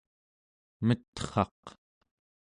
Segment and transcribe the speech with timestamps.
[0.85, 1.61] metraq